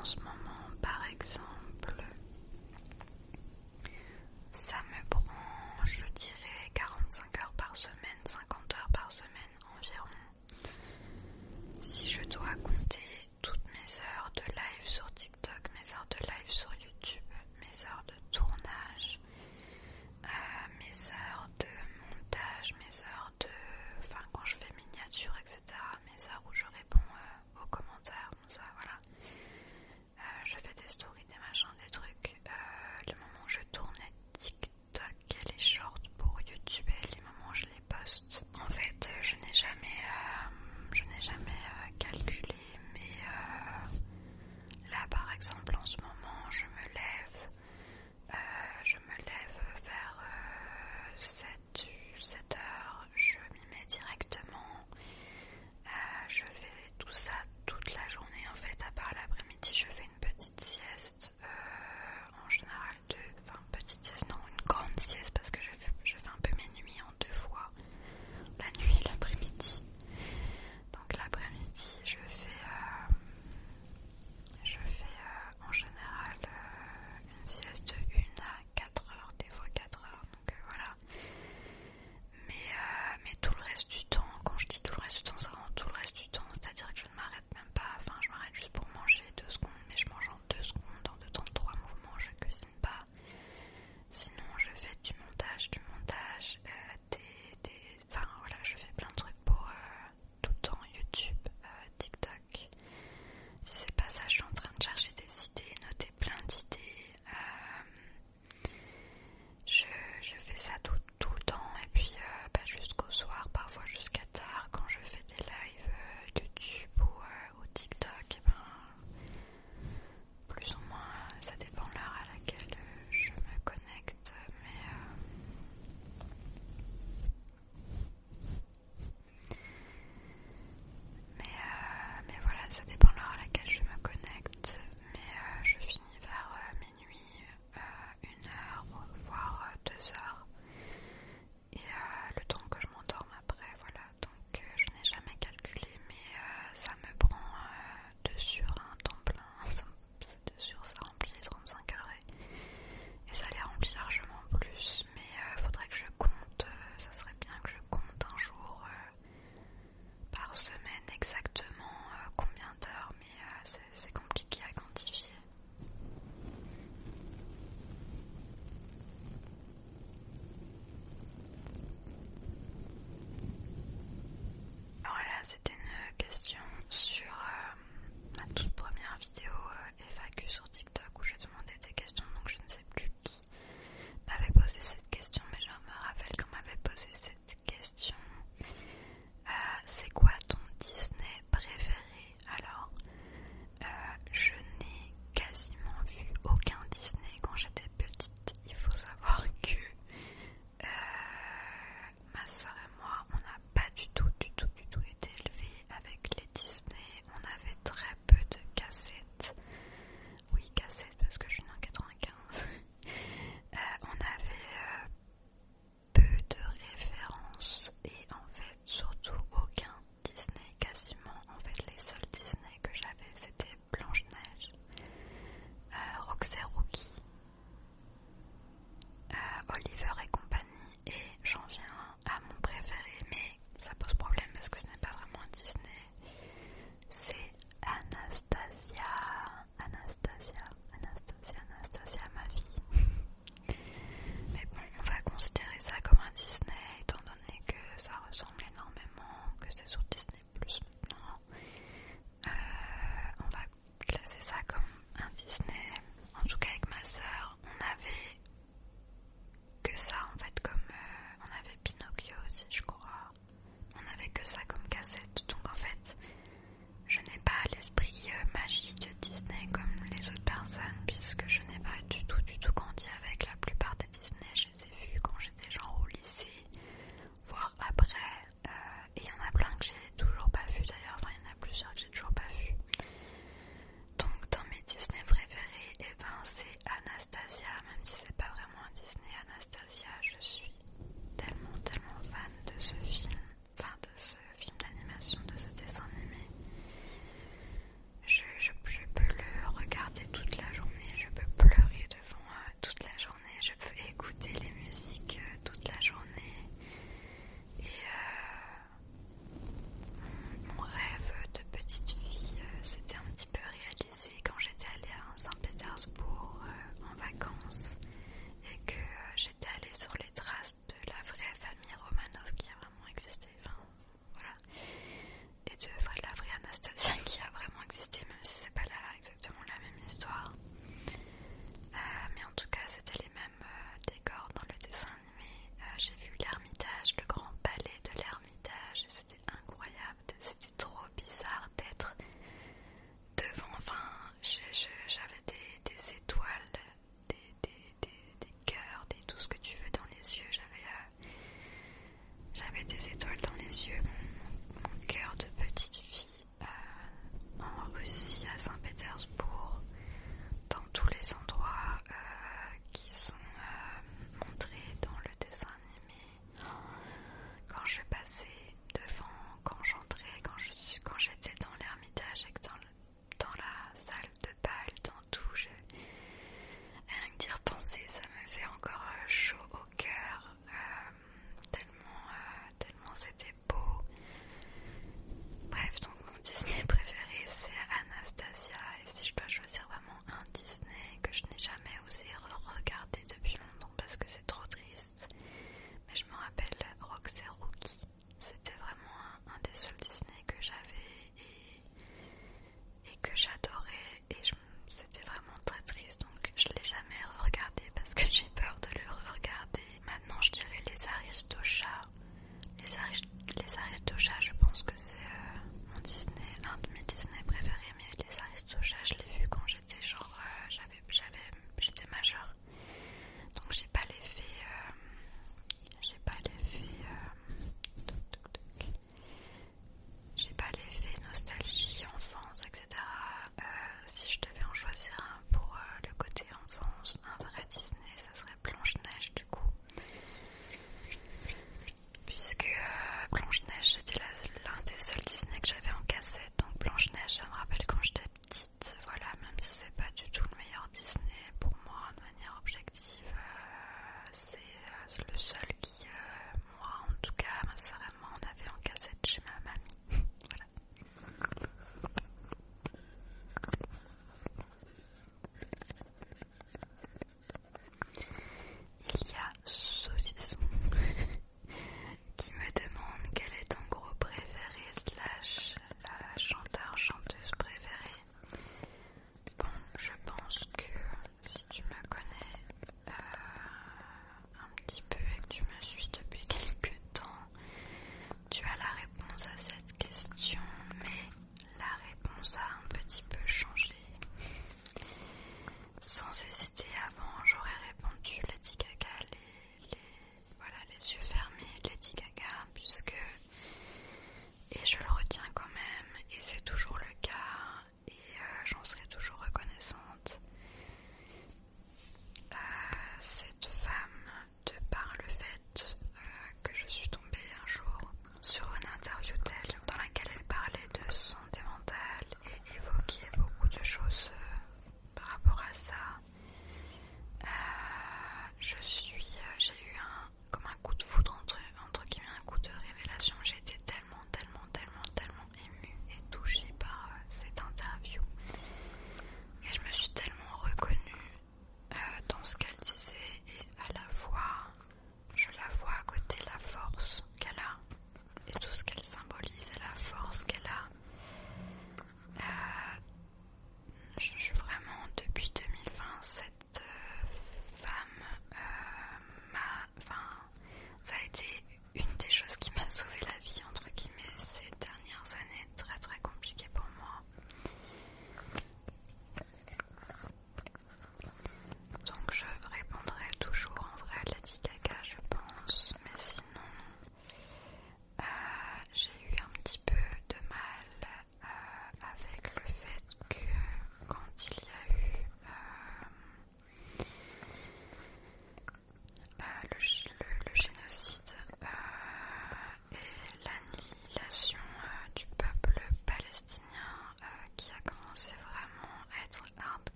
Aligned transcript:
en 0.00 0.04
ce 0.04 0.16
moment, 0.20 0.70
par 0.80 1.02
exemple. 1.12 1.49